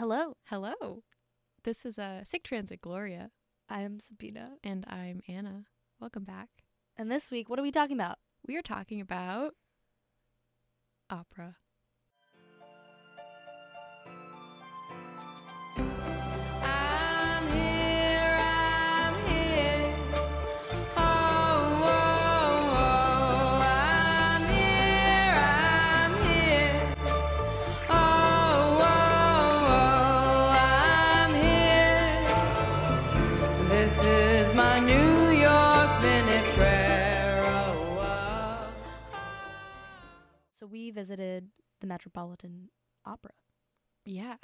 Hello, 0.00 0.38
Hello. 0.46 1.02
This 1.62 1.84
is 1.84 1.98
uh, 1.98 2.24
Sick 2.24 2.42
Transit 2.42 2.80
Gloria, 2.80 3.32
I 3.68 3.82
am 3.82 4.00
Sabina. 4.00 4.52
and 4.64 4.86
I'm 4.88 5.20
Anna. 5.28 5.66
Welcome 6.00 6.24
back. 6.24 6.48
And 6.96 7.12
this 7.12 7.30
week, 7.30 7.50
what 7.50 7.58
are 7.58 7.62
we 7.62 7.70
talking 7.70 7.96
about? 8.00 8.16
We 8.48 8.56
are 8.56 8.62
talking 8.62 9.02
about 9.02 9.56
opera. 11.10 11.56
The 41.80 41.86
Metropolitan 41.86 42.68
Opera. 43.04 43.32
Yeah, 44.04 44.36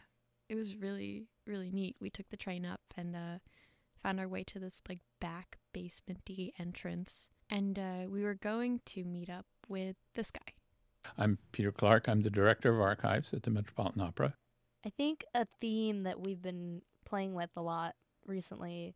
it 0.49 0.55
was 0.55 0.77
really, 0.77 1.27
really 1.47 1.71
neat. 1.71 1.97
We 2.01 2.11
took 2.11 2.29
the 2.31 2.37
train 2.37 2.65
up 2.67 2.81
and 2.97 3.15
uh, 3.17 3.39
found 4.03 4.21
our 4.21 4.29
way 4.29 4.45
to 4.45 4.59
this 4.59 4.81
like 4.89 5.01
back 5.21 5.59
basementy 5.75 6.53
entrance, 6.59 7.29
and 7.51 7.79
uh, 7.79 8.05
we 8.09 8.23
were 8.23 8.35
going 8.35 8.81
to 8.87 9.05
meet 9.05 9.31
up 9.31 9.47
with 9.69 9.97
this 10.15 10.31
guy. 10.31 10.53
I'm 11.17 11.39
Peter 11.53 11.73
Clark. 11.73 12.09
I'm 12.09 12.23
the 12.23 12.31
director 12.31 12.75
of 12.75 12.81
archives 12.81 13.33
at 13.33 13.45
the 13.45 13.51
Metropolitan 13.51 14.03
Opera. 14.03 14.35
I 14.85 14.91
think 14.91 15.25
a 15.35 15.47
theme 15.61 16.03
that 16.05 16.21
we've 16.21 16.43
been 16.43 16.83
playing 17.05 17.35
with 17.35 17.51
a 17.57 17.63
lot 17.63 17.95
recently 18.27 18.95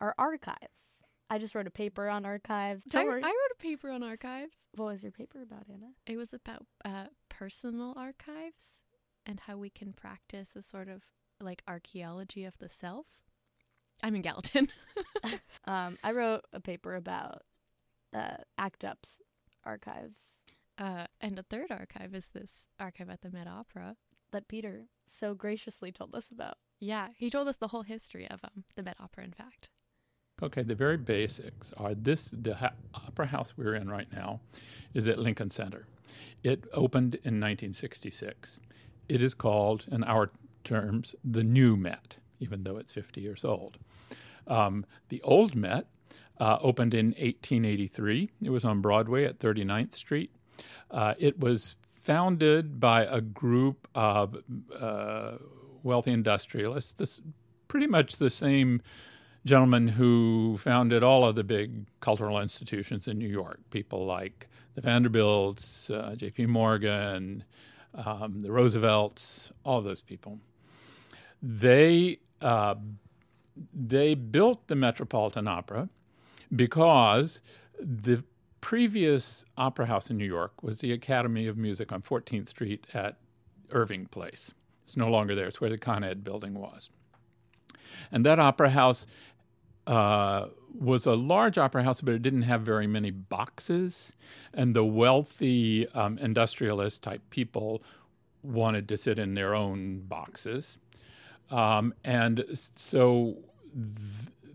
are 0.00 0.14
archives. 0.18 0.95
I 1.28 1.38
just 1.38 1.54
wrote 1.54 1.66
a 1.66 1.70
paper 1.72 2.08
on 2.08 2.24
archives. 2.24 2.84
I, 2.94 3.00
I 3.00 3.04
wrote 3.04 3.22
a 3.24 3.60
paper 3.62 3.90
on 3.90 4.02
archives. 4.02 4.56
what 4.74 4.86
was 4.86 5.02
your 5.02 5.12
paper 5.12 5.42
about, 5.42 5.64
Anna? 5.72 5.90
It 6.06 6.16
was 6.16 6.32
about 6.32 6.66
uh, 6.84 7.06
personal 7.28 7.94
archives 7.96 8.78
and 9.24 9.40
how 9.40 9.56
we 9.56 9.68
can 9.70 9.92
practice 9.92 10.54
a 10.54 10.62
sort 10.62 10.88
of 10.88 11.02
like 11.40 11.62
archaeology 11.66 12.44
of 12.44 12.56
the 12.58 12.68
self. 12.70 13.06
I'm 14.02 14.14
in 14.14 14.22
Gallatin. 14.22 14.68
Um, 15.68 15.98
I 16.04 16.12
wrote 16.12 16.42
a 16.52 16.60
paper 16.60 16.94
about 16.94 17.42
uh, 18.14 18.36
ACT 18.56 18.84
UP's 18.84 19.18
archives 19.64 20.20
Uh, 20.78 21.06
and 21.20 21.38
a 21.38 21.42
third 21.42 21.72
archive 21.72 22.14
is 22.14 22.28
this 22.32 22.66
archive 22.78 23.10
at 23.10 23.22
the 23.22 23.30
Met 23.30 23.48
Opera. 23.48 23.96
that 24.30 24.46
Peter 24.46 24.86
so 25.06 25.34
graciously 25.34 25.90
told 25.90 26.14
us 26.14 26.30
about. 26.30 26.58
Yeah, 26.78 27.08
he 27.16 27.30
told 27.30 27.48
us 27.48 27.56
the 27.56 27.68
whole 27.68 27.82
history 27.82 28.28
of 28.30 28.40
um, 28.44 28.62
the 28.76 28.82
Met 28.84 28.96
Opera, 29.00 29.24
in 29.24 29.32
fact. 29.32 29.70
Okay, 30.42 30.62
the 30.62 30.74
very 30.74 30.98
basics 30.98 31.72
are 31.78 31.94
this 31.94 32.28
the 32.30 32.56
ha- 32.56 32.74
opera 32.94 33.26
house 33.26 33.54
we're 33.56 33.74
in 33.74 33.88
right 33.88 34.08
now 34.12 34.40
is 34.92 35.08
at 35.08 35.18
Lincoln 35.18 35.48
Center. 35.48 35.86
It 36.42 36.64
opened 36.74 37.14
in 37.14 37.40
1966. 37.40 38.60
It 39.08 39.22
is 39.22 39.32
called, 39.32 39.86
in 39.90 40.04
our 40.04 40.30
terms, 40.62 41.14
the 41.24 41.42
new 41.42 41.74
Met, 41.74 42.18
even 42.38 42.64
though 42.64 42.76
it's 42.76 42.92
50 42.92 43.22
years 43.22 43.46
old. 43.46 43.78
Um, 44.46 44.84
the 45.08 45.22
old 45.22 45.54
Met 45.54 45.86
uh, 46.38 46.58
opened 46.60 46.92
in 46.92 47.06
1883. 47.06 48.30
It 48.42 48.50
was 48.50 48.62
on 48.62 48.82
Broadway 48.82 49.24
at 49.24 49.38
39th 49.38 49.94
Street. 49.94 50.30
Uh, 50.90 51.14
it 51.18 51.40
was 51.40 51.76
founded 52.04 52.78
by 52.78 53.04
a 53.04 53.22
group 53.22 53.88
of 53.94 54.36
uh, 54.78 55.36
wealthy 55.82 56.12
industrialists, 56.12 56.92
this, 56.92 57.22
pretty 57.68 57.86
much 57.86 58.16
the 58.16 58.30
same 58.30 58.82
gentleman 59.46 59.88
who 59.88 60.58
founded 60.58 61.02
all 61.02 61.24
of 61.24 61.36
the 61.36 61.44
big 61.44 61.86
cultural 62.00 62.40
institutions 62.40 63.08
in 63.08 63.18
New 63.18 63.28
York. 63.28 63.60
People 63.70 64.04
like 64.04 64.48
the 64.74 64.80
Vanderbilts, 64.82 65.88
uh, 65.88 66.14
J.P. 66.16 66.46
Morgan, 66.46 67.44
um, 67.94 68.40
the 68.40 68.52
Roosevelts, 68.52 69.52
all 69.64 69.80
those 69.80 70.02
people. 70.02 70.38
They 71.42 72.18
uh, 72.42 72.74
they 73.72 74.14
built 74.14 74.66
the 74.66 74.74
Metropolitan 74.74 75.48
Opera 75.48 75.88
because 76.54 77.40
the 77.80 78.22
previous 78.60 79.44
opera 79.56 79.86
house 79.86 80.10
in 80.10 80.18
New 80.18 80.26
York 80.26 80.62
was 80.62 80.80
the 80.80 80.92
Academy 80.92 81.46
of 81.46 81.56
Music 81.56 81.92
on 81.92 82.02
14th 82.02 82.48
Street 82.48 82.86
at 82.92 83.16
Irving 83.70 84.06
Place. 84.06 84.52
It's 84.84 84.96
no 84.96 85.08
longer 85.08 85.34
there. 85.34 85.46
It's 85.46 85.60
where 85.60 85.70
the 85.70 85.78
Con 85.78 86.04
Ed 86.04 86.24
building 86.24 86.54
was. 86.54 86.90
And 88.12 88.26
that 88.26 88.38
opera 88.38 88.70
house 88.70 89.06
uh, 89.86 90.46
was 90.78 91.06
a 91.06 91.14
large 91.14 91.58
opera 91.58 91.82
house, 91.82 92.00
but 92.00 92.14
it 92.14 92.22
didn't 92.22 92.42
have 92.42 92.62
very 92.62 92.86
many 92.86 93.10
boxes. 93.10 94.12
And 94.52 94.74
the 94.74 94.84
wealthy 94.84 95.88
um, 95.90 96.18
industrialist 96.18 97.02
type 97.02 97.22
people 97.30 97.82
wanted 98.42 98.88
to 98.88 98.96
sit 98.96 99.18
in 99.18 99.34
their 99.34 99.54
own 99.54 100.00
boxes. 100.00 100.78
Um, 101.50 101.94
and 102.04 102.44
so 102.74 103.38
th- 103.74 103.86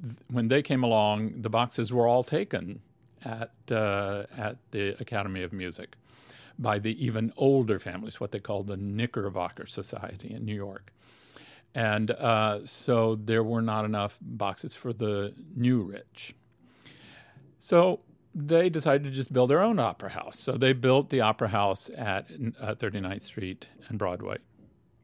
th- 0.02 0.16
when 0.30 0.48
they 0.50 0.62
came 0.62 0.84
along, 0.84 1.42
the 1.42 1.50
boxes 1.50 1.92
were 1.94 2.08
all 2.08 2.24
taken 2.24 2.82
at, 3.24 3.52
uh, 3.72 4.24
at 4.38 4.58
the 4.72 5.02
Academy 5.02 5.44
of 5.44 5.54
Music 5.54 5.96
by 6.60 6.80
the 6.80 7.04
even 7.04 7.34
older 7.38 7.80
families, 7.80 8.20
what 8.20 8.32
they 8.32 8.40
called 8.40 8.68
the 8.68 8.78
Knickerbocker 8.78 9.66
Society 9.66 10.34
in 10.34 10.46
New 10.46 10.56
York. 10.56 10.92
And 11.74 12.12
uh, 12.12 12.66
so 12.66 13.16
there 13.16 13.44
were 13.44 13.62
not 13.62 13.86
enough 13.86 14.18
boxes 14.22 14.74
for 14.74 14.92
the 14.92 15.34
new 15.56 15.82
rich. 15.82 16.36
So 17.60 18.02
they 18.34 18.70
decided 18.70 19.04
to 19.06 19.12
just 19.12 19.32
build 19.32 19.50
their 19.50 19.62
own 19.62 19.80
opera 19.80 20.10
house. 20.10 20.40
So 20.40 20.54
they 20.54 20.74
built 20.74 21.10
the 21.10 21.22
opera 21.22 21.50
house 21.50 21.90
at 21.96 22.30
uh, 22.60 22.76
39th 22.76 23.22
Street 23.22 23.68
and 23.88 23.98
Broadway, 23.98 24.38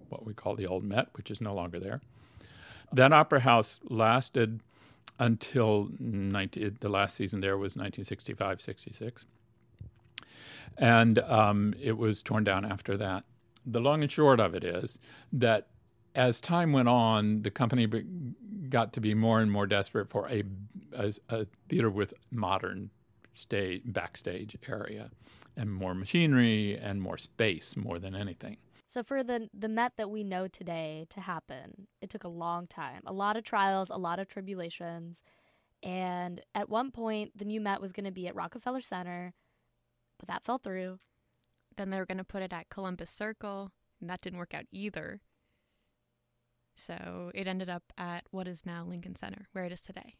what 0.09 0.25
we 0.25 0.33
call 0.33 0.55
the 0.55 0.67
Old 0.67 0.83
Met, 0.83 1.09
which 1.13 1.31
is 1.31 1.39
no 1.41 1.53
longer 1.53 1.79
there. 1.79 2.01
That 2.91 3.11
opera 3.11 3.41
house 3.41 3.79
lasted 3.89 4.61
until 5.19 5.89
19, 5.99 6.77
the 6.79 6.89
last 6.89 7.15
season 7.15 7.41
there 7.41 7.57
was 7.57 7.75
1965 7.75 8.61
66. 8.61 9.25
And 10.77 11.19
um, 11.19 11.73
it 11.81 11.97
was 11.97 12.21
torn 12.21 12.43
down 12.43 12.63
after 12.63 12.97
that. 12.97 13.23
The 13.65 13.79
long 13.79 14.03
and 14.03 14.11
short 14.11 14.39
of 14.39 14.53
it 14.53 14.63
is 14.63 14.99
that 15.33 15.67
as 16.17 16.41
time 16.41 16.73
went 16.73 16.89
on, 16.89 17.43
the 17.43 17.51
company 17.51 17.87
got 18.69 18.91
to 18.93 18.99
be 18.99 19.13
more 19.13 19.39
and 19.39 19.51
more 19.51 19.67
desperate 19.67 20.09
for 20.09 20.27
a, 20.27 20.43
a, 20.93 21.13
a 21.29 21.47
theater 21.69 21.89
with 21.89 22.13
modern 22.31 22.89
stage, 23.33 23.83
backstage 23.85 24.57
area 24.67 25.11
and 25.55 25.71
more 25.71 25.93
machinery 25.93 26.77
and 26.77 27.01
more 27.01 27.17
space 27.17 27.75
more 27.77 27.99
than 27.99 28.15
anything. 28.15 28.57
So 28.89 29.03
for 29.03 29.23
the 29.23 29.49
the 29.53 29.67
Met 29.67 29.93
that 29.97 30.09
we 30.09 30.23
know 30.23 30.47
today 30.47 31.05
to 31.09 31.21
happen, 31.21 31.87
it 32.01 32.09
took 32.09 32.23
a 32.23 32.29
long 32.29 32.67
time, 32.67 33.01
a 33.05 33.13
lot 33.13 33.35
of 33.35 33.43
trials, 33.43 33.89
a 33.89 33.97
lot 33.97 34.17
of 34.19 34.27
tribulations, 34.27 35.23
and 35.83 36.41
at 36.55 36.69
one 36.69 36.91
point 36.91 37.37
the 37.37 37.45
new 37.45 37.61
Met 37.61 37.81
was 37.81 37.91
going 37.91 38.05
to 38.05 38.11
be 38.11 38.27
at 38.27 38.35
Rockefeller 38.35 38.81
Center, 38.81 39.33
but 40.17 40.29
that 40.29 40.43
fell 40.43 40.57
through. 40.57 40.99
Then 41.75 41.89
they 41.89 41.97
were 41.99 42.05
going 42.05 42.17
to 42.17 42.23
put 42.23 42.41
it 42.41 42.53
at 42.53 42.69
Columbus 42.69 43.11
Circle, 43.11 43.71
and 43.99 44.09
that 44.09 44.21
didn't 44.21 44.39
work 44.39 44.53
out 44.53 44.65
either. 44.71 45.21
So 46.77 47.31
it 47.33 47.47
ended 47.47 47.69
up 47.69 47.91
at 47.97 48.25
what 48.31 48.47
is 48.47 48.65
now 48.65 48.85
Lincoln 48.85 49.15
Center, 49.15 49.47
where 49.51 49.65
it 49.65 49.71
is 49.71 49.81
today. 49.81 50.15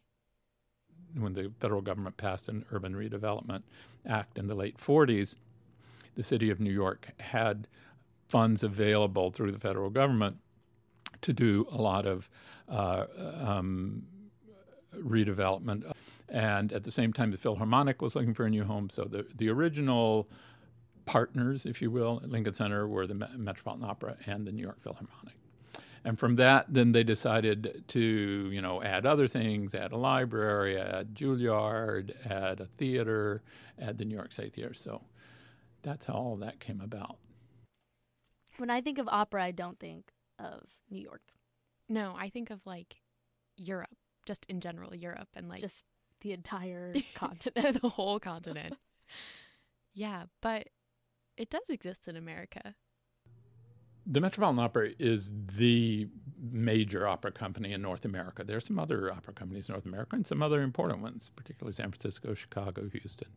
when 1.16 1.32
the 1.32 1.50
federal 1.60 1.80
government 1.80 2.16
passed 2.16 2.48
an 2.48 2.64
urban 2.72 2.94
redevelopment 2.94 3.62
act 4.06 4.36
in 4.38 4.46
the 4.48 4.54
late 4.54 4.76
40s, 4.76 5.36
the 6.16 6.22
city 6.22 6.50
of 6.50 6.60
New 6.60 6.72
York 6.72 7.08
had 7.20 7.68
funds 8.28 8.62
available 8.62 9.30
through 9.30 9.52
the 9.52 9.58
federal 9.58 9.88
government 9.88 10.36
to 11.22 11.32
do 11.32 11.66
a 11.70 11.80
lot 11.80 12.04
of 12.06 12.28
uh, 12.68 13.06
um, 13.40 14.02
redevelopment. 14.96 15.90
And 16.28 16.72
at 16.72 16.84
the 16.84 16.90
same 16.90 17.12
time, 17.12 17.30
the 17.30 17.38
Philharmonic 17.38 18.02
was 18.02 18.14
looking 18.14 18.34
for 18.34 18.44
a 18.44 18.50
new 18.50 18.64
home. 18.64 18.90
So 18.90 19.04
the, 19.04 19.24
the 19.34 19.48
original 19.48 20.28
partners, 21.06 21.64
if 21.64 21.80
you 21.80 21.90
will, 21.90 22.20
at 22.22 22.30
Lincoln 22.30 22.52
Center 22.52 22.86
were 22.86 23.06
the 23.06 23.14
Me- 23.14 23.26
Metropolitan 23.36 23.88
Opera 23.88 24.16
and 24.26 24.46
the 24.46 24.52
New 24.52 24.62
York 24.62 24.82
Philharmonic. 24.82 25.37
And 26.08 26.18
from 26.18 26.36
that, 26.36 26.64
then 26.72 26.92
they 26.92 27.04
decided 27.04 27.84
to, 27.88 28.00
you 28.00 28.62
know, 28.62 28.82
add 28.82 29.04
other 29.04 29.28
things, 29.28 29.74
add 29.74 29.92
a 29.92 29.98
library, 29.98 30.80
add 30.80 31.14
Juilliard, 31.14 32.14
add 32.26 32.60
a 32.60 32.64
theater, 32.64 33.42
add 33.78 33.98
the 33.98 34.06
New 34.06 34.14
York 34.14 34.32
State 34.32 34.54
Theater. 34.54 34.72
So 34.72 35.02
that's 35.82 36.06
how 36.06 36.14
all 36.14 36.36
that 36.36 36.60
came 36.60 36.80
about. 36.80 37.18
When 38.56 38.70
I 38.70 38.80
think 38.80 38.96
of 38.96 39.06
opera, 39.06 39.44
I 39.44 39.50
don't 39.50 39.78
think 39.78 40.10
of 40.38 40.62
New 40.88 41.02
York. 41.02 41.20
No, 41.90 42.14
I 42.18 42.30
think 42.30 42.48
of 42.48 42.64
like 42.64 43.02
Europe, 43.58 43.90
just 44.24 44.46
in 44.48 44.62
general, 44.62 44.94
Europe 44.94 45.28
and 45.34 45.46
like 45.50 45.60
just 45.60 45.84
the 46.22 46.32
entire 46.32 46.94
continent. 47.14 47.82
the 47.82 47.88
whole 47.90 48.18
continent. 48.18 48.76
Yeah, 49.92 50.22
but 50.40 50.68
it 51.36 51.50
does 51.50 51.68
exist 51.68 52.08
in 52.08 52.16
America. 52.16 52.74
The 54.10 54.20
Metropolitan 54.20 54.58
Opera 54.58 54.90
is 54.98 55.30
the 55.56 56.08
major 56.40 57.06
opera 57.06 57.30
company 57.30 57.72
in 57.72 57.82
North 57.82 58.04
America. 58.04 58.42
There 58.42 58.56
are 58.56 58.60
some 58.60 58.78
other 58.78 59.12
opera 59.12 59.34
companies 59.34 59.68
in 59.68 59.74
North 59.74 59.84
America 59.84 60.16
and 60.16 60.26
some 60.26 60.42
other 60.42 60.62
important 60.62 61.02
ones, 61.02 61.30
particularly 61.36 61.72
San 61.72 61.90
Francisco, 61.90 62.32
Chicago, 62.32 62.88
Houston. 62.88 63.28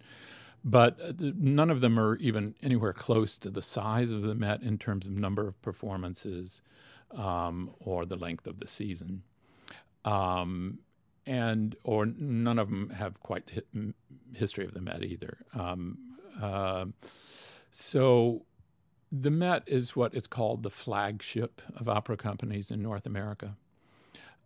But 0.63 0.99
uh, 1.01 1.13
none 1.19 1.69
of 1.69 1.81
them 1.81 1.99
are 1.99 2.15
even 2.17 2.55
anywhere 2.61 2.93
close 2.93 3.37
to 3.39 3.49
the 3.49 3.61
size 3.61 4.11
of 4.11 4.21
the 4.21 4.35
Met 4.35 4.61
in 4.61 4.77
terms 4.77 5.07
of 5.07 5.13
number 5.13 5.47
of 5.47 5.61
performances 5.61 6.61
um, 7.11 7.71
or 7.79 8.05
the 8.05 8.15
length 8.15 8.47
of 8.47 8.59
the 8.59 8.67
season. 8.67 9.23
Um, 10.05 10.79
and 11.25 11.75
or 11.83 12.05
none 12.05 12.59
of 12.59 12.69
them 12.69 12.91
have 12.91 13.19
quite 13.21 13.47
the 13.73 13.93
history 14.33 14.65
of 14.65 14.73
the 14.73 14.81
Met 14.81 15.03
either. 15.03 15.37
Um, 15.53 15.97
uh, 16.41 16.85
so 17.71 18.43
the 19.11 19.31
Met 19.31 19.63
is 19.67 19.95
what 19.95 20.13
is 20.13 20.27
called 20.27 20.63
the 20.63 20.69
flagship 20.69 21.61
of 21.75 21.89
opera 21.89 22.15
companies 22.15 22.71
in 22.71 22.81
North 22.81 23.05
America. 23.05 23.55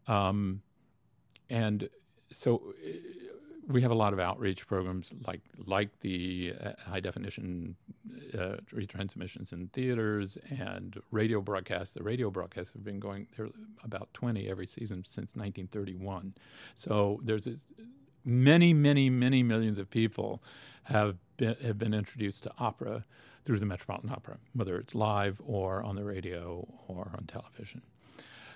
Um, 0.07 0.61
and 1.49 1.89
so 2.31 2.73
uh, 2.83 2.89
we 3.67 3.81
have 3.81 3.91
a 3.91 3.95
lot 3.95 4.13
of 4.13 4.19
outreach 4.19 4.67
programs 4.67 5.11
like 5.25 5.41
like 5.65 5.99
the 6.01 6.53
uh, 6.63 6.71
high 6.87 6.99
definition 6.99 7.75
uh, 8.33 8.57
retransmissions 8.73 9.53
in 9.53 9.67
theaters 9.69 10.37
and 10.59 10.99
radio 11.11 11.41
broadcasts. 11.41 11.93
The 11.93 12.03
radio 12.03 12.29
broadcasts 12.29 12.73
have 12.73 12.83
been 12.83 12.99
going 12.99 13.27
there 13.37 13.49
about 13.83 14.13
20 14.13 14.47
every 14.49 14.67
season 14.67 15.03
since 15.03 15.35
1931. 15.35 16.33
So 16.75 17.19
there's 17.23 17.47
many, 18.23 18.73
many, 18.73 19.09
many 19.09 19.43
millions 19.43 19.77
of 19.77 19.89
people 19.89 20.41
have 20.83 21.17
been 21.37 21.55
have 21.63 21.77
been 21.77 21.93
introduced 21.93 22.43
to 22.43 22.51
opera 22.59 23.03
through 23.45 23.59
the 23.59 23.65
Metropolitan 23.65 24.09
Opera, 24.09 24.37
whether 24.53 24.77
it's 24.77 24.95
live 24.95 25.39
or 25.45 25.83
on 25.83 25.95
the 25.95 26.03
radio 26.03 26.67
or 26.87 27.11
on 27.15 27.25
television. 27.27 27.81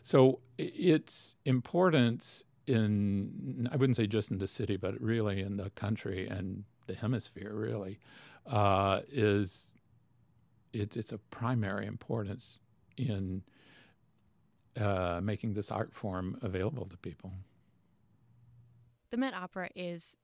So 0.02 0.40
its 0.58 1.36
importance 1.46 2.44
in, 2.66 3.70
I 3.72 3.76
wouldn't 3.76 3.98
say 3.98 4.08
just 4.08 4.32
in 4.32 4.40
the 4.40 4.48
city, 4.48 4.78
but 4.78 5.00
really 5.00 5.42
in 5.42 5.58
the 5.58 5.70
country 5.72 6.28
and 6.28 6.64
the 6.88 6.96
hemisphere, 6.96 7.54
really, 7.54 8.00
uh, 8.48 9.02
is 9.12 9.68
it, 10.74 10.98
it's 10.98 11.12
a 11.12 11.18
primary 11.18 11.86
importance 11.86 12.60
in 12.98 13.44
uh, 14.80 15.20
making 15.22 15.54
this 15.54 15.72
art 15.72 15.94
form 15.94 16.38
available 16.42 16.86
to 16.86 16.98
people. 16.98 17.32
The 19.12 19.18
Met 19.18 19.34
Opera 19.34 19.70
is 19.76 20.16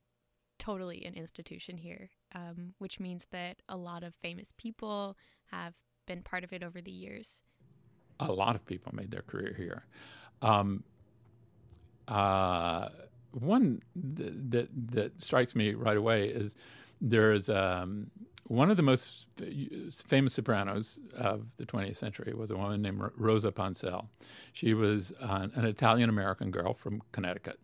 totally 0.60 1.04
an 1.06 1.16
institution 1.16 1.78
here, 1.78 2.10
um, 2.36 2.74
which 2.78 3.00
means 3.00 3.26
that 3.32 3.58
a 3.68 3.78
lot 3.78 4.04
of 4.04 4.14
famous 4.22 4.50
people 4.58 5.18
have 5.52 5.74
been 6.06 6.22
part 6.22 6.44
of 6.44 6.54
it 6.54 6.62
over 6.64 6.82
the 6.82 6.92
years. 6.92 7.42
a 8.20 8.32
lot 8.32 8.56
of 8.56 8.66
people 8.66 8.94
made 8.96 9.12
their 9.12 9.24
career 9.24 9.54
here. 9.58 9.86
Um, 10.42 10.84
uh, 12.08 12.90
one 13.32 13.82
th- 14.18 14.34
that 14.50 14.70
that 14.92 15.24
strikes 15.24 15.56
me 15.56 15.74
right 15.74 15.98
away 15.98 16.28
is 16.28 16.56
there's 17.02 17.50
um, 17.50 18.10
one 18.48 18.70
of 18.72 18.78
the 18.78 18.84
most 18.84 19.28
famous 20.06 20.34
sopranos 20.34 21.00
of 21.18 21.48
the 21.58 21.66
20th 21.66 21.98
century 21.98 22.34
was 22.34 22.52
a 22.52 22.56
woman 22.56 22.82
named 22.82 23.00
Ro- 23.00 23.12
Rosa 23.18 23.52
Ponselle. 23.52 24.08
She 24.54 24.74
was 24.74 25.12
an 25.20 25.66
Italian 25.66 26.10
American 26.10 26.52
girl 26.52 26.74
from 26.74 27.02
Connecticut. 27.12 27.60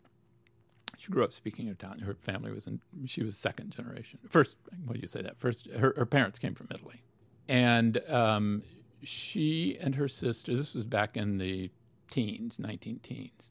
She 0.97 1.11
grew 1.11 1.23
up 1.23 1.33
speaking 1.33 1.67
Italian. 1.67 2.01
Her 2.01 2.13
family 2.13 2.51
was 2.51 2.67
in. 2.67 2.81
She 3.05 3.23
was 3.23 3.37
second 3.37 3.71
generation. 3.71 4.19
First, 4.29 4.57
what 4.85 4.93
do 4.93 4.99
you 4.99 5.07
say 5.07 5.21
that? 5.21 5.39
First, 5.39 5.67
her, 5.71 5.93
her 5.97 6.05
parents 6.05 6.37
came 6.37 6.53
from 6.53 6.67
Italy, 6.71 7.01
and 7.47 7.97
um, 8.09 8.61
she 9.03 9.77
and 9.79 9.95
her 9.95 10.07
sister. 10.07 10.55
This 10.55 10.73
was 10.73 10.83
back 10.83 11.17
in 11.17 11.37
the 11.37 11.71
teens, 12.09 12.59
19 12.59 12.99
teens. 12.99 13.49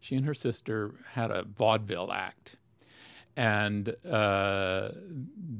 She 0.00 0.16
and 0.16 0.26
her 0.26 0.34
sister 0.34 0.94
had 1.12 1.30
a 1.30 1.44
vaudeville 1.44 2.12
act, 2.12 2.56
and 3.36 3.94
uh, 4.10 4.90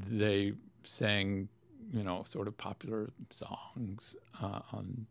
they 0.08 0.52
sang, 0.82 1.48
you 1.92 2.02
know, 2.02 2.22
sort 2.24 2.48
of 2.48 2.56
popular 2.56 3.10
songs 3.30 4.16
uh, 4.42 4.60
on 4.72 5.06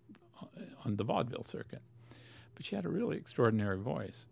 on 0.86 0.96
the 0.96 1.04
vaudeville 1.04 1.44
circuit. 1.44 1.82
But 2.56 2.66
she 2.66 2.76
had 2.76 2.86
a 2.86 2.90
really 2.90 3.18
extraordinary 3.18 3.78
voice. 3.78 4.28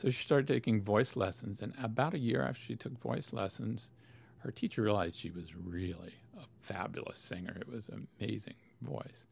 So 0.00 0.08
she 0.08 0.24
started 0.24 0.46
taking 0.46 0.80
voice 0.80 1.14
lessons, 1.14 1.60
and 1.60 1.74
about 1.78 2.14
a 2.14 2.18
year 2.18 2.40
after 2.42 2.62
she 2.62 2.74
took 2.74 2.98
voice 2.98 3.34
lessons, 3.34 3.90
her 4.38 4.50
teacher 4.50 4.80
realized 4.80 5.18
she 5.18 5.30
was 5.30 5.54
really 5.54 6.14
a 6.38 6.44
fabulous 6.62 7.18
singer. 7.18 7.54
It 7.60 7.68
was 7.68 7.90
an 7.90 8.08
amazing 8.18 8.54
voice. 8.80 9.26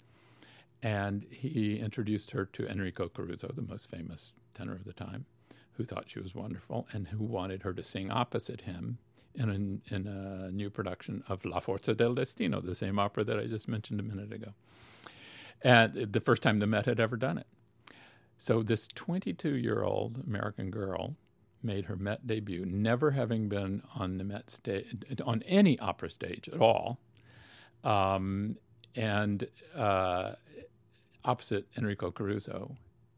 And 0.83 1.25
he 1.31 1.79
introduced 1.79 2.33
her 2.33 2.45
to 2.45 2.69
Enrico 2.69 3.09
Caruso, 3.09 3.51
the 3.51 3.63
most 3.63 3.89
famous 3.89 4.33
tenor 4.53 4.75
of 4.75 4.85
the 4.85 4.93
time, 4.93 5.25
who 5.73 5.85
thought 5.85 6.11
she 6.11 6.21
was 6.21 6.35
wonderful 6.35 6.87
and 6.93 7.09
who 7.09 7.25
wanted 7.25 7.63
her 7.63 7.73
to 7.73 7.83
sing 7.83 8.11
opposite 8.11 8.61
him 8.61 8.99
in 9.35 9.49
a, 9.49 9.95
in 9.95 10.07
a 10.07 10.51
new 10.51 10.69
production 10.69 11.25
of 11.29 11.47
La 11.47 11.61
Forza 11.61 11.95
del 11.95 12.13
Destino, 12.13 12.61
the 12.61 12.75
same 12.75 12.99
opera 12.99 13.25
that 13.25 13.39
I 13.39 13.47
just 13.47 13.69
mentioned 13.69 14.01
a 14.01 14.03
minute 14.03 14.35
ago. 14.35 14.53
And 15.63 15.95
the 15.95 16.21
first 16.21 16.43
time 16.43 16.59
the 16.59 16.67
Met 16.67 16.85
had 16.85 17.01
ever 17.01 17.17
done 17.17 17.39
it. 17.39 17.47
So 18.39 18.63
this 18.63 18.87
22 18.89 19.57
year 19.57 19.83
old 19.83 20.23
American 20.27 20.71
girl 20.71 21.17
made 21.63 21.87
her 21.87 21.97
Met 21.97 22.27
debut, 22.27 22.65
never 22.65 23.11
having 23.11 23.49
been 23.49 23.83
on 23.97 24.17
the 24.17 24.25
Met 24.25 24.49
stage, 24.49 24.97
on 25.25 25.43
any 25.43 25.79
opera 25.81 26.09
stage 26.09 26.49
at 26.49 26.61
all, 26.61 27.01
um, 27.83 28.57
and 28.95 29.49
uh, 29.75 30.33
opposite 31.25 31.67
Enrico 31.77 32.13
Caruso, 32.13 32.77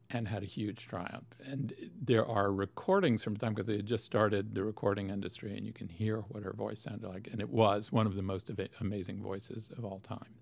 and 0.09 0.27
had 0.27 0.43
a 0.43 0.47
huge 0.47 0.89
triumph. 0.89 1.39
And 1.45 1.75
there 2.01 2.27
are 2.27 2.51
recordings 2.51 3.23
from 3.23 3.35
the 3.35 3.41
time 3.41 3.55
because 3.55 3.69
they 3.69 3.77
had 3.77 3.87
just 3.87 4.05
started 4.07 4.55
the 4.55 4.65
recording 4.65 5.11
industry, 5.11 5.57
and 5.57 5.67
you 5.67 5.73
can 5.73 5.89
hear 5.89 6.19
what 6.29 6.43
her 6.43 6.55
voice 6.55 6.81
sounded 6.81 7.07
like, 7.07 7.29
and 7.31 7.43
it 7.43 7.51
was 7.51 7.93
one 7.93 8.07
of 8.07 8.17
the 8.17 8.23
most 8.23 8.49
ava- 8.49 8.71
amazing 8.81 9.23
voices 9.23 9.71
of 9.77 9.85
all 9.85 10.01
time. 10.01 10.35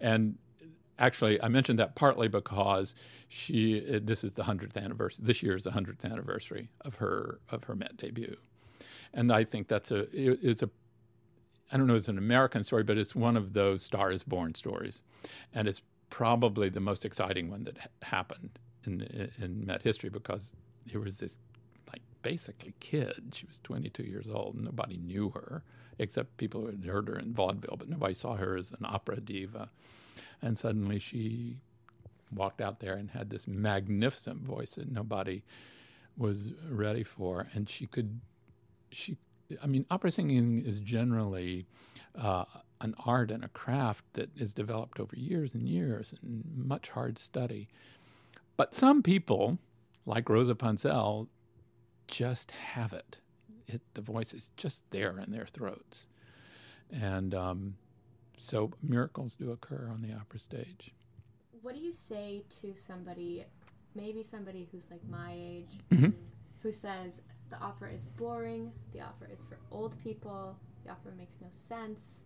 And 0.00 0.38
actually, 0.98 1.40
I 1.42 1.48
mentioned 1.48 1.78
that 1.78 1.94
partly 1.94 2.28
because 2.28 2.94
she 3.28 3.80
this 3.80 4.22
is 4.24 4.32
the 4.32 4.44
hundredth 4.44 4.76
anniversary. 4.76 5.24
This 5.26 5.42
year 5.42 5.54
is 5.54 5.64
the 5.64 5.72
hundredth 5.72 6.04
anniversary 6.04 6.68
of 6.82 6.96
her 6.96 7.40
of 7.50 7.64
her 7.64 7.74
Met 7.74 7.96
debut, 7.96 8.36
and 9.12 9.32
I 9.32 9.44
think 9.44 9.68
that's 9.68 9.90
a 9.90 10.00
it- 10.12 10.40
it's 10.42 10.62
a 10.62 10.70
I 11.72 11.76
don't 11.76 11.88
know 11.88 11.96
it's 11.96 12.08
an 12.08 12.18
American 12.18 12.62
story, 12.62 12.84
but 12.84 12.96
it's 12.96 13.14
one 13.14 13.36
of 13.36 13.52
those 13.52 13.82
Star 13.82 14.10
is 14.12 14.22
Born 14.22 14.54
stories, 14.54 15.02
and 15.52 15.66
it's 15.66 15.82
probably 16.10 16.68
the 16.68 16.80
most 16.80 17.04
exciting 17.04 17.50
one 17.50 17.64
that 17.64 17.78
ha- 17.78 17.88
happened 18.02 18.58
in, 18.84 19.00
in 19.02 19.30
in 19.38 19.66
Met 19.66 19.82
history 19.82 20.10
because 20.10 20.52
there 20.86 21.00
was 21.00 21.18
this 21.18 21.36
like 21.92 22.02
basically 22.22 22.74
kid. 22.80 23.32
She 23.32 23.46
was 23.46 23.58
22 23.64 24.04
years 24.04 24.28
old. 24.30 24.56
Nobody 24.56 24.96
knew 24.96 25.30
her 25.30 25.62
except 25.98 26.36
people 26.36 26.60
who 26.60 26.66
had 26.68 26.84
heard 26.84 27.08
her 27.08 27.18
in 27.18 27.32
vaudeville, 27.32 27.76
but 27.78 27.88
nobody 27.88 28.14
saw 28.14 28.36
her 28.36 28.56
as 28.56 28.70
an 28.70 28.84
opera 28.84 29.18
diva. 29.20 29.70
And 30.42 30.56
suddenly 30.56 30.98
she 30.98 31.56
walked 32.34 32.60
out 32.60 32.80
there 32.80 32.94
and 32.94 33.10
had 33.10 33.30
this 33.30 33.46
magnificent 33.46 34.42
voice 34.42 34.74
that 34.74 34.90
nobody 34.90 35.42
was 36.16 36.52
ready 36.68 37.04
for. 37.04 37.46
And 37.54 37.68
she 37.68 37.86
could, 37.86 38.20
she, 38.90 39.16
I 39.62 39.66
mean, 39.66 39.86
opera 39.90 40.10
singing 40.10 40.60
is 40.64 40.80
generally 40.80 41.66
uh, 42.18 42.44
an 42.80 42.94
art 43.04 43.30
and 43.30 43.44
a 43.44 43.48
craft 43.48 44.04
that 44.14 44.30
is 44.36 44.52
developed 44.52 45.00
over 45.00 45.16
years 45.16 45.54
and 45.54 45.68
years 45.68 46.14
and 46.22 46.44
much 46.54 46.90
hard 46.90 47.18
study. 47.18 47.68
But 48.56 48.74
some 48.74 49.02
people, 49.02 49.58
like 50.06 50.28
Rosa 50.28 50.54
Ponselle, 50.54 51.28
just 52.08 52.50
have 52.50 52.92
it. 52.92 53.18
It 53.66 53.82
the 53.94 54.00
voice 54.00 54.32
is 54.32 54.50
just 54.56 54.82
there 54.90 55.18
in 55.18 55.32
their 55.32 55.46
throats, 55.46 56.06
and 56.92 57.34
um, 57.34 57.74
so 58.40 58.72
miracles 58.82 59.34
do 59.36 59.50
occur 59.52 59.88
on 59.92 60.02
the 60.02 60.12
opera 60.14 60.38
stage. 60.38 60.92
What 61.62 61.74
do 61.74 61.80
you 61.80 61.92
say 61.92 62.44
to 62.60 62.74
somebody, 62.74 63.44
maybe 63.94 64.22
somebody 64.22 64.68
who's 64.70 64.90
like 64.90 65.02
my 65.08 65.32
age, 65.34 65.78
Mhm. 65.90 66.14
who 66.62 66.72
says 66.72 67.20
the 67.50 67.58
opera 67.58 67.92
is 67.92 68.04
boring, 68.04 68.72
the 68.92 69.00
opera 69.00 69.28
is 69.30 69.42
for 69.44 69.58
old 69.70 69.98
people, 70.02 70.58
the 70.84 70.90
opera 70.90 71.12
makes 71.16 71.40
no 71.40 71.48
sense, 71.50 72.20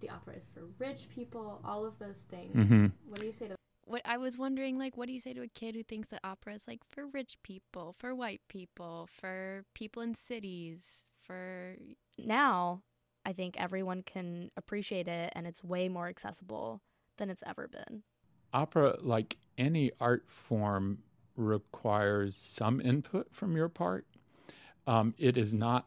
the 0.00 0.10
opera 0.10 0.34
is 0.34 0.46
for 0.46 0.66
rich 0.78 1.08
people, 1.08 1.60
all 1.64 1.84
of 1.84 1.98
those 1.98 2.22
things? 2.24 2.54
Mhm. 2.54 2.92
What 3.08 3.18
do 3.20 3.26
you 3.26 3.32
say 3.32 3.48
to 3.48 3.56
What 3.84 4.02
I 4.04 4.18
was 4.18 4.36
wondering, 4.36 4.76
like, 4.76 4.98
what 4.98 5.06
do 5.06 5.14
you 5.14 5.20
say 5.20 5.32
to 5.32 5.40
a 5.40 5.48
kid 5.48 5.74
who 5.74 5.82
thinks 5.82 6.10
that 6.10 6.20
opera 6.22 6.54
is 6.54 6.68
like 6.68 6.84
for 6.84 7.06
rich 7.06 7.38
people, 7.42 7.94
for 7.94 8.14
white 8.14 8.42
people, 8.46 9.06
for 9.10 9.64
people 9.72 10.02
in 10.02 10.14
cities, 10.14 11.08
for 11.22 11.76
Now, 12.18 12.82
I 13.28 13.34
think 13.34 13.56
everyone 13.58 14.04
can 14.04 14.50
appreciate 14.56 15.06
it 15.06 15.30
and 15.36 15.46
it's 15.46 15.62
way 15.62 15.90
more 15.90 16.08
accessible 16.08 16.80
than 17.18 17.28
it's 17.28 17.42
ever 17.46 17.68
been. 17.68 18.02
Opera, 18.54 18.96
like 19.02 19.36
any 19.58 19.92
art 20.00 20.24
form, 20.30 21.00
requires 21.36 22.34
some 22.34 22.80
input 22.80 23.28
from 23.30 23.54
your 23.54 23.68
part. 23.68 24.06
Um, 24.86 25.14
it 25.18 25.36
is 25.36 25.52
not 25.52 25.86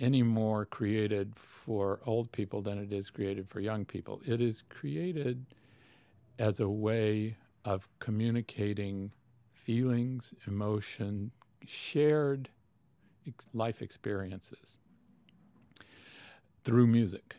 any 0.00 0.22
more 0.22 0.64
created 0.64 1.34
for 1.36 2.00
old 2.06 2.32
people 2.32 2.62
than 2.62 2.78
it 2.78 2.94
is 2.94 3.10
created 3.10 3.46
for 3.46 3.60
young 3.60 3.84
people. 3.84 4.22
It 4.24 4.40
is 4.40 4.62
created 4.70 5.44
as 6.38 6.60
a 6.60 6.68
way 6.68 7.36
of 7.66 7.86
communicating 7.98 9.12
feelings, 9.52 10.32
emotion, 10.46 11.30
shared 11.66 12.48
ex- 13.26 13.44
life 13.52 13.82
experiences 13.82 14.78
through 16.68 16.86
music 16.86 17.36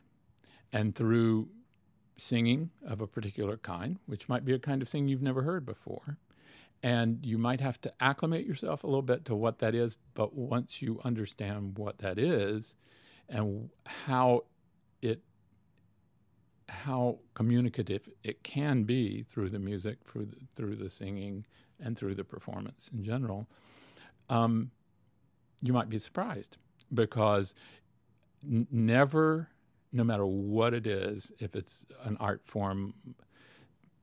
and 0.73 0.95
through 0.95 1.47
singing 2.17 2.71
of 2.83 2.99
a 2.99 3.05
particular 3.05 3.57
kind, 3.57 3.99
which 4.07 4.27
might 4.27 4.43
be 4.43 4.53
a 4.53 4.57
kind 4.57 4.81
of 4.81 4.89
singing 4.89 5.07
you've 5.07 5.21
never 5.21 5.43
heard 5.43 5.67
before. 5.67 6.17
And 6.81 7.23
you 7.23 7.37
might 7.37 7.61
have 7.61 7.79
to 7.81 7.93
acclimate 7.99 8.47
yourself 8.47 8.83
a 8.83 8.87
little 8.87 9.03
bit 9.03 9.25
to 9.25 9.35
what 9.35 9.59
that 9.59 9.75
is, 9.75 9.97
but 10.15 10.33
once 10.33 10.81
you 10.81 10.99
understand 11.05 11.77
what 11.77 11.99
that 11.99 12.17
is 12.17 12.73
and 13.29 13.69
how 13.85 14.45
it 15.03 15.21
how 16.67 17.19
communicative 17.35 18.09
it 18.23 18.41
can 18.41 18.81
be 18.81 19.21
through 19.21 19.49
the 19.49 19.59
music, 19.59 19.99
through 20.03 20.25
the, 20.25 20.37
through 20.55 20.75
the 20.75 20.89
singing, 20.89 21.45
and 21.79 21.95
through 21.95 22.15
the 22.15 22.23
performance 22.23 22.89
in 22.91 23.03
general, 23.03 23.47
um, 24.27 24.71
you 25.61 25.71
might 25.71 25.89
be 25.89 25.99
surprised 25.99 26.57
because 26.91 27.53
n- 28.43 28.67
never, 28.71 29.49
no 29.91 30.03
matter 30.03 30.25
what 30.25 30.73
it 30.73 30.87
is, 30.87 31.31
if 31.39 31.55
it's 31.55 31.85
an 32.03 32.17
art 32.19 32.41
form, 32.45 32.93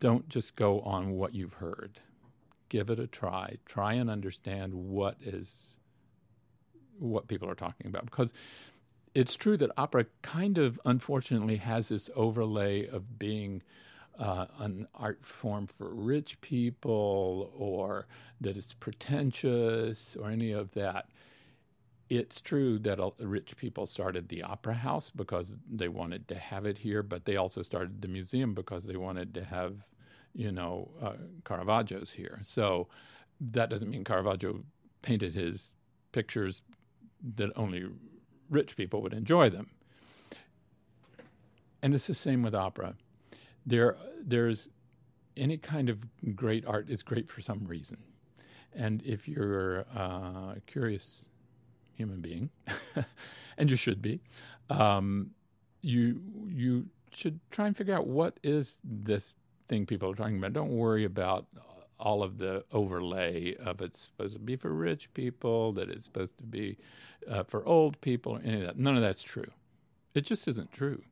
don't 0.01 0.29
just 0.29 0.57
go 0.57 0.81
on 0.81 1.13
what 1.13 1.35
you've 1.35 1.55
heard. 1.55 2.01
Give 2.69 2.91
it 2.91 2.99
a 2.99 3.07
try. 3.07 3.57
Try 3.65 3.95
and 3.95 4.11
understand 4.11 4.75
what 4.75 5.17
is 5.23 5.79
what 6.99 7.29
people 7.29 7.49
are 7.49 7.55
talking 7.55 7.87
about 7.87 8.07
because 8.07 8.33
it's 9.15 9.37
true 9.37 9.57
that 9.57 9.71
opera 9.77 10.07
kind 10.23 10.59
of 10.59 10.81
unfortunately 10.85 11.57
has 11.57 11.89
this 11.89 12.11
overlay 12.17 12.87
of 12.87 13.19
being 13.19 13.63
uh, 14.19 14.47
an 14.59 14.87
art 14.95 15.25
form 15.25 15.67
for 15.67 15.95
rich 15.95 16.41
people 16.41 17.53
or 17.57 18.07
that 18.41 18.57
it's 18.57 18.73
pretentious 18.73 20.17
or 20.21 20.31
any 20.31 20.53
of 20.53 20.73
that. 20.75 21.09
It's 22.09 22.41
true 22.41 22.79
that 22.81 23.01
rich 23.19 23.57
people 23.57 23.87
started 23.87 24.29
the 24.29 24.43
opera 24.45 24.75
house 24.75 25.11
because 25.11 25.57
they 25.69 25.89
wanted 25.89 26.29
to 26.29 26.37
have 26.37 26.65
it 26.65 26.79
here, 26.79 27.03
but 27.03 27.25
they 27.25 27.37
also 27.37 27.63
started 27.63 28.01
the 28.01 28.09
museum 28.09 28.55
because 28.55 28.85
they 28.85 28.97
wanted 28.97 29.35
to 29.35 29.45
have, 29.45 29.75
you 30.33 30.53
know, 30.53 30.91
uh, 31.03 31.15
Caravaggio's 31.45 32.13
here. 32.13 32.41
So 32.45 32.89
that 33.41 33.71
doesn't 33.71 33.91
mean 33.91 34.05
Caravaggio 34.05 34.63
painted 35.03 35.35
his 35.35 35.75
pictures 36.13 36.63
that 37.35 37.51
only 37.57 37.87
rich 38.51 38.77
people 38.77 39.03
would 39.03 39.13
enjoy 39.13 39.51
them. 39.51 39.71
And 41.83 41.93
it's 41.93 42.07
the 42.07 42.15
same 42.15 42.43
with 42.43 42.55
opera. 42.55 42.95
There, 43.65 43.97
there's 44.21 44.69
any 45.37 45.59
kind 45.59 45.89
of 45.89 45.99
great 46.35 46.65
art 46.67 46.89
is 46.89 47.03
great 47.03 47.31
for 47.31 47.41
some 47.41 47.65
reason. 47.67 47.99
And 48.75 49.03
if 49.05 49.29
you're 49.29 49.87
uh, 49.95 50.55
curious 50.67 51.29
human 51.97 52.21
being, 52.21 52.51
and 53.59 53.71
you 53.71 53.77
should 53.77 54.03
be, 54.03 54.21
um, 54.71 55.31
you 55.83 56.21
you 56.49 56.87
should 57.13 57.41
try 57.51 57.67
and 57.67 57.77
figure 57.77 57.95
out 57.95 58.07
what 58.07 58.39
is 58.43 58.79
this 58.85 59.35
thing 59.69 59.87
people 59.87 60.11
are 60.11 60.15
talking 60.15 60.37
about. 60.37 60.53
Don't 60.53 60.77
worry 60.77 61.05
about 61.05 61.47
all 61.99 62.23
of 62.23 62.39
the 62.39 62.65
overlay 62.73 63.55
of 63.57 63.81
it's 63.81 64.01
supposed 64.01 64.35
to 64.35 64.39
be 64.39 64.57
for 64.57 64.71
rich 64.71 65.13
people, 65.15 65.73
that 65.73 65.89
it's 65.89 66.05
supposed 66.05 66.37
to 66.37 66.45
be 66.45 66.77
uh, 67.29 67.43
for 67.43 67.67
old 67.67 68.01
people, 68.01 68.33
or 68.33 68.41
any 68.45 68.61
of 68.61 68.67
that. 68.67 68.79
None 68.79 68.97
of 68.97 69.03
that's 69.03 69.23
true. 69.23 69.51
It 70.15 70.23
just 70.23 70.47
isn't 70.49 70.73
true. 70.73 71.03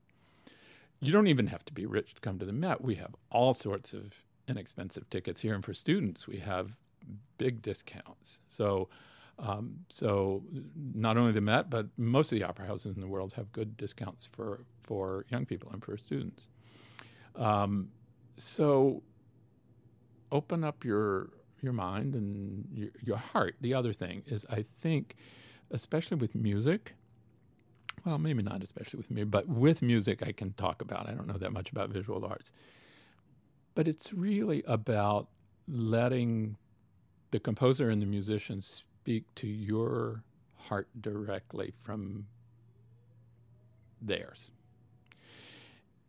You 1.00 1.12
don't 1.12 1.26
even 1.26 1.48
have 1.48 1.64
to 1.66 1.72
be 1.72 1.86
rich 1.86 2.14
to 2.14 2.20
come 2.20 2.38
to 2.38 2.44
the 2.44 2.52
Met. 2.52 2.80
We 2.80 2.94
have 2.96 3.14
all 3.30 3.54
sorts 3.54 3.92
of 3.92 4.14
inexpensive 4.48 5.08
tickets 5.10 5.40
here, 5.40 5.54
and 5.54 5.64
for 5.64 5.74
students, 5.74 6.26
we 6.26 6.38
have 6.38 6.76
big 7.38 7.62
discounts. 7.62 8.40
So, 8.48 8.88
um, 9.38 9.80
so 9.88 10.42
not 10.94 11.16
only 11.16 11.32
the 11.32 11.40
Met, 11.40 11.68
but 11.70 11.86
most 11.96 12.32
of 12.32 12.38
the 12.38 12.44
opera 12.44 12.66
houses 12.66 12.94
in 12.94 13.00
the 13.00 13.08
world 13.08 13.32
have 13.34 13.52
good 13.52 13.76
discounts 13.76 14.26
for 14.30 14.60
for 14.82 15.24
young 15.30 15.46
people 15.46 15.70
and 15.72 15.82
for 15.82 15.96
students. 15.96 16.48
Um, 17.36 17.88
so 18.36 19.02
open 20.30 20.62
up 20.64 20.84
your 20.84 21.30
your 21.62 21.72
mind 21.72 22.14
and 22.14 22.68
your, 22.72 22.90
your 23.02 23.16
heart. 23.16 23.56
The 23.60 23.74
other 23.74 23.92
thing 23.92 24.22
is, 24.26 24.46
I 24.50 24.62
think, 24.62 25.16
especially 25.70 26.18
with 26.18 26.34
music. 26.34 26.94
Well, 28.04 28.18
maybe 28.18 28.42
not 28.42 28.62
especially 28.62 28.98
with 28.98 29.10
me, 29.10 29.24
but 29.24 29.48
with 29.48 29.80
music, 29.80 30.22
I 30.22 30.32
can 30.32 30.52
talk 30.52 30.82
about. 30.82 31.08
I 31.08 31.12
don't 31.12 31.26
know 31.26 31.38
that 31.38 31.52
much 31.52 31.70
about 31.70 31.88
visual 31.88 32.24
arts, 32.24 32.52
but 33.74 33.88
it's 33.88 34.12
really 34.12 34.62
about 34.66 35.28
letting 35.66 36.56
the 37.30 37.40
composer 37.40 37.88
and 37.88 38.02
the 38.02 38.06
musician 38.06 38.62
speak 39.04 39.26
to 39.34 39.46
your 39.46 40.22
heart 40.56 40.88
directly 40.98 41.74
from 41.82 42.24
theirs. 44.00 44.50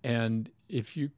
And 0.02 0.50
if 0.70 0.96
you 0.96 1.10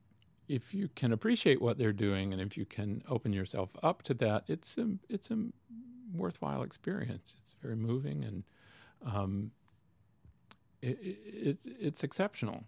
if 0.47 0.73
you 0.73 0.89
can 0.95 1.11
appreciate 1.11 1.61
what 1.61 1.77
they're 1.77 1.93
doing 1.93 2.33
and 2.33 2.41
if 2.41 2.57
you 2.57 2.65
can 2.65 3.03
open 3.07 3.31
yourself 3.31 3.69
up 3.83 4.01
to 4.03 4.15
that, 4.15 4.45
it's 4.47 4.75
a 4.79 4.87
it's 5.07 5.29
a 5.29 5.37
worthwhile 6.11 6.63
experience. 6.63 7.35
It's 7.43 7.53
very 7.61 7.75
moving 7.75 8.23
and 8.23 8.43
um, 9.05 9.51
it, 10.81 10.97
it, 11.03 11.57
it's 11.63 12.03
exceptional, 12.03 12.63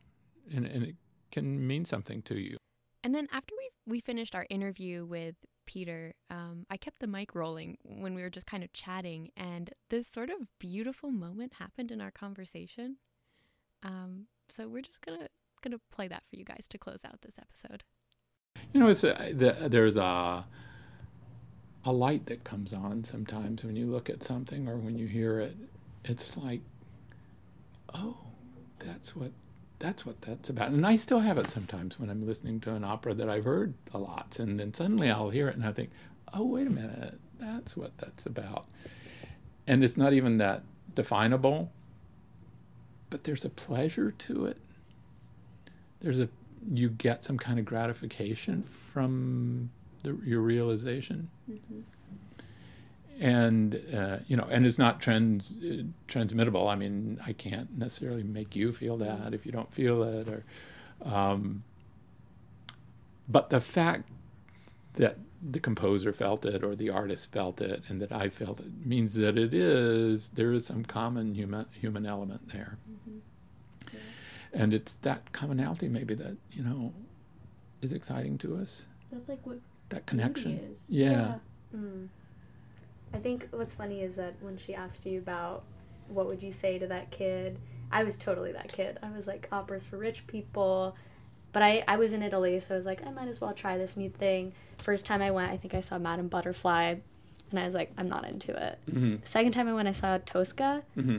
and, 0.54 0.68
and 0.68 0.84
it 0.84 0.96
can 1.32 1.66
mean 1.66 1.84
something 1.84 2.22
to 2.24 2.38
you. 2.38 2.58
And 3.04 3.16
then 3.16 3.28
after 3.32 3.56
we 3.58 3.70
we 3.88 4.02
finished 4.02 4.36
our 4.36 4.46
interview 4.52 5.04
with 5.04 5.34
Peter, 5.70 6.16
um, 6.32 6.66
I 6.72 6.78
kept 6.78 7.00
the 7.00 7.06
mic 7.06 7.36
rolling 7.36 7.78
when 7.84 8.16
we 8.16 8.24
were 8.24 8.32
just 8.32 8.48
kind 8.48 8.64
of 8.64 8.74
chatting, 8.74 9.30
and 9.38 9.70
this 9.92 10.08
sort 10.08 10.32
of 10.32 10.48
beautiful 10.58 11.12
moment 11.12 11.54
happened 11.60 11.92
in 11.92 12.02
our 12.02 12.10
conversation. 12.10 12.98
Um, 13.84 14.26
so 14.50 14.68
we're 14.68 14.82
just 14.82 15.00
gonna 15.02 15.28
gonna 15.62 15.80
play 15.92 16.08
that 16.08 16.24
for 16.28 16.38
you 16.38 16.44
guys 16.44 16.66
to 16.70 16.80
close 16.80 17.02
out 17.06 17.22
this 17.22 17.36
episode. 17.40 17.84
You 18.74 18.80
know, 18.80 18.88
it's 18.88 19.04
a, 19.04 19.32
the, 19.32 19.70
there's 19.70 19.96
a 19.96 20.44
a 21.86 21.92
light 21.92 22.26
that 22.26 22.44
comes 22.44 22.74
on 22.74 23.04
sometimes 23.04 23.64
when 23.64 23.76
you 23.76 23.86
look 23.86 24.10
at 24.10 24.24
something 24.24 24.68
or 24.68 24.76
when 24.76 24.98
you 24.98 25.06
hear 25.06 25.40
it. 25.40 25.56
It's 26.04 26.36
like, 26.36 26.62
oh, 27.94 28.18
that's 28.80 29.16
what 29.16 29.34
that's 29.80 30.06
what 30.06 30.22
that's 30.22 30.50
about. 30.50 30.72
And 30.72 30.86
I 30.86 30.98
still 30.98 31.20
have 31.20 31.38
it 31.38 31.48
sometimes 31.48 32.00
when 32.00 32.10
I'm 32.10 32.26
listening 32.26 32.60
to 32.62 32.74
an 32.74 32.84
opera 32.84 33.14
that 33.14 33.30
I've 33.30 33.46
heard 33.46 33.74
a 33.94 33.98
lot, 33.98 34.38
and 34.40 34.60
then 34.60 34.74
suddenly 34.74 35.10
I'll 35.10 35.30
hear 35.30 35.48
it 35.48 35.56
and 35.56 35.66
I 35.66 35.72
think, 35.72 35.90
oh, 36.34 36.46
wait 36.46 36.68
a 36.68 36.70
minute, 36.70 37.18
that's 37.40 37.76
what 37.76 37.98
that's 37.98 38.26
about. 38.26 38.66
And 39.66 39.84
it's 39.84 39.98
not 39.98 40.14
even 40.14 40.38
that 40.38 40.64
definable, 40.94 41.72
but 43.10 43.24
there's 43.24 43.46
a 43.46 43.50
pleasure 43.50 44.12
to 44.12 44.46
it. 44.46 44.58
There's 46.02 46.20
a 46.20 46.30
you 46.74 46.90
get 46.90 47.24
some 47.24 47.38
kind 47.38 47.58
of 47.58 47.66
gratification 47.66 48.64
from 48.92 49.70
the, 50.04 50.18
your 50.26 50.42
realization. 50.42 51.30
Mm-hmm. 51.50 51.80
And 53.20 53.82
uh, 53.94 54.18
you 54.28 54.38
know, 54.38 54.48
and 54.50 54.66
it's 54.66 54.78
not 54.78 55.02
trans 55.02 55.56
uh, 55.64 55.84
transmittable. 56.08 56.70
I 56.70 56.76
mean, 56.76 57.20
I 57.26 57.34
can't 57.34 57.78
necessarily 57.78 58.24
make 58.24 58.56
you 58.56 58.72
feel 58.72 58.98
that 58.98 59.34
if 59.34 59.46
you 59.46 59.52
don't 59.52 59.72
feel 59.74 60.04
it, 60.04 60.28
or. 60.30 60.44
Um, 61.04 61.64
but 63.28 63.50
the 63.50 63.60
fact 63.60 64.10
that 64.94 65.18
the 65.42 65.60
composer 65.60 66.12
felt 66.12 66.46
it 66.46 66.64
or 66.64 66.76
the 66.76 66.90
artist 66.90 67.32
felt 67.32 67.62
it 67.62 67.84
and 67.88 68.02
that 68.02 68.12
I 68.12 68.28
felt 68.28 68.60
it 68.60 68.86
means 68.86 69.14
that 69.14 69.38
it 69.38 69.54
is 69.54 70.30
there 70.30 70.52
is 70.52 70.66
some 70.66 70.84
common 70.84 71.36
human 71.36 71.66
human 71.80 72.06
element 72.06 72.50
there. 72.50 72.78
Mm-hmm. 72.92 73.20
Yeah. 73.94 74.00
And 74.62 74.74
it's 74.74 74.96
that 74.96 75.32
commonality 75.32 75.88
maybe 75.88 76.14
that, 76.16 76.36
you 76.52 76.64
know, 76.64 76.94
is 77.82 77.94
exciting 77.94 78.38
to 78.40 78.58
us. 78.58 78.86
That's 79.12 79.30
like 79.30 79.46
what 79.46 79.60
That 79.90 80.06
connection. 80.06 80.60
is. 80.72 80.88
Yeah. 80.90 81.36
Mm. 81.74 82.10
I 83.14 83.18
think 83.18 83.48
what's 83.52 83.74
funny 83.74 84.02
is 84.02 84.16
that 84.18 84.36
when 84.42 84.58
she 84.58 84.74
asked 84.76 85.06
you 85.06 85.20
about 85.20 85.64
what 86.08 86.28
would 86.28 86.42
you 86.44 86.52
say 86.52 86.80
to 86.80 86.88
that 86.88 87.12
kid, 87.12 87.58
I 87.92 88.04
was 88.04 88.18
totally 88.18 88.52
that 88.54 88.72
kid. 88.72 88.98
I 89.02 89.10
was 89.12 89.28
like, 89.28 89.48
opera's 89.52 89.86
for 89.86 89.98
rich 89.98 90.26
people. 90.28 90.96
But 91.52 91.64
I, 91.64 91.84
I 91.88 91.98
was 91.98 92.14
in 92.14 92.22
Italy, 92.22 92.60
so 92.60 92.76
I 92.76 92.78
was 92.78 92.86
like, 92.86 93.06
I 93.06 93.10
might 93.12 93.28
as 93.28 93.42
well 93.42 93.54
try 93.54 93.78
this 93.78 93.98
new 93.98 94.10
thing. 94.10 94.54
First 94.84 95.06
time 95.08 95.22
I 95.22 95.32
went, 95.32 95.52
I 95.52 95.58
think 95.58 95.74
I 95.74 95.80
saw 95.80 95.98
Madame 95.98 96.28
Butterfly, 96.28 96.96
and 97.50 97.60
I 97.60 97.66
was 97.66 97.74
like, 97.74 97.92
I'm 97.98 98.08
not 98.08 98.26
into 98.28 98.52
it. 98.56 98.78
hmm 98.92 99.16
Second 99.24 99.54
time 99.54 99.68
I 99.68 99.74
went, 99.74 99.88
I 99.88 99.92
saw 99.94 100.18
Tosca, 100.20 100.84
hmm 100.94 101.18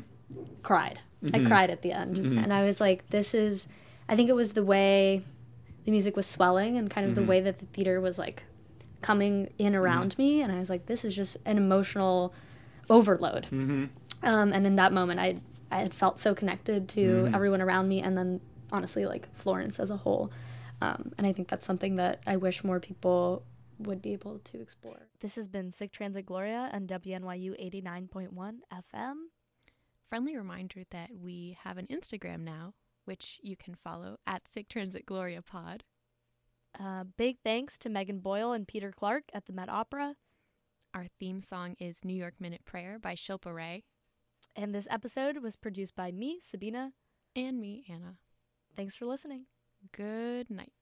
cried. 0.63 1.01
I 1.35 1.39
Mhm. 1.41 1.47
cried 1.47 1.71
at 1.71 1.83
the 1.83 1.91
end. 1.93 2.17
Mhm. 2.19 2.43
And 2.43 2.53
I 2.53 2.65
was 2.65 2.81
like, 2.81 3.09
this 3.11 3.35
is, 3.35 3.67
I 4.09 4.15
think 4.15 4.29
it 4.29 4.35
was 4.35 4.53
the 4.53 4.63
way 4.65 5.23
the 5.85 5.91
music 5.91 6.15
was 6.17 6.27
swelling 6.27 6.77
and 6.77 6.89
kind 6.89 7.07
of 7.09 7.15
the 7.17 7.23
way 7.25 7.41
that 7.41 7.59
the 7.59 7.67
theater 7.67 8.01
was 8.01 8.19
like 8.19 8.45
coming 9.03 9.53
in 9.59 9.75
around 9.75 10.17
me. 10.19 10.43
And 10.43 10.53
I 10.53 10.59
was 10.59 10.69
like, 10.71 10.87
this 10.87 11.05
is 11.05 11.15
just 11.15 11.37
an 11.45 11.57
emotional 11.57 12.35
overload. 12.89 13.47
hmm 13.47 13.87
Um, 14.23 14.53
and 14.53 14.67
in 14.67 14.77
that 14.77 14.93
moment, 14.93 15.19
I, 15.21 15.37
I 15.71 15.79
had 15.79 15.95
felt 15.95 16.19
so 16.19 16.35
connected 16.35 16.89
to 16.91 17.01
Mhm. 17.29 17.35
everyone 17.35 17.63
around 17.63 17.89
me. 17.89 18.03
And 18.03 18.17
then 18.19 18.41
honestly, 18.73 19.07
like 19.07 19.33
Florence 19.35 19.81
as 19.81 19.91
a 19.91 19.97
whole. 19.97 20.31
Um, 20.83 21.13
and 21.19 21.27
I 21.27 21.33
think 21.33 21.49
that's 21.49 21.67
something 21.67 21.97
that 21.97 22.23
I 22.27 22.37
wish 22.37 22.63
more 22.65 22.81
people 22.81 23.45
would 23.79 24.03
be 24.03 24.13
able 24.13 24.39
to 24.41 24.61
explore. 24.61 25.09
This 25.21 25.37
has 25.37 25.49
been 25.49 25.73
Sick 25.73 25.93
Transit 25.93 26.27
Gloria 26.27 26.71
on 26.73 26.87
WNYU 26.87 27.55
89.1 27.59 28.61
FM. 28.73 29.15
Friendly 30.09 30.37
reminder 30.37 30.83
that 30.91 31.11
we 31.15 31.57
have 31.63 31.79
an 31.79 31.87
Instagram 31.87 32.41
now, 32.41 32.75
which 33.05 33.39
you 33.43 33.57
can 33.57 33.75
follow 33.75 34.19
at 34.27 34.47
Sick 34.49 34.69
Transit 34.69 35.07
Gloria 35.07 35.41
Pod. 35.43 35.85
Uh, 36.79 37.05
big 37.17 37.37
thanks 37.45 37.79
to 37.79 37.89
Megan 37.89 38.21
Boyle 38.21 38.53
and 38.53 38.67
Peter 38.67 38.93
Clark 38.93 39.25
at 39.35 39.47
the 39.47 39.53
Met 39.53 39.69
Opera. 39.69 40.15
Our 40.95 41.07
theme 41.19 41.43
song 41.43 41.77
is 41.79 42.05
New 42.05 42.15
York 42.15 42.35
Minute 42.41 42.65
Prayer 42.65 42.99
by 42.99 43.15
Shilpa 43.15 43.55
Ray 43.55 43.85
And 44.57 44.75
this 44.75 44.89
episode 44.91 45.39
was 45.39 45.57
produced 45.57 45.95
by 45.95 46.11
me, 46.11 46.39
Sabina. 46.41 46.93
and 47.37 47.61
me, 47.61 47.85
Anna. 47.89 48.17
Thanks 48.77 48.97
for 48.97 49.07
listening. 49.07 49.47
Good 49.93 50.51
night. 50.51 50.73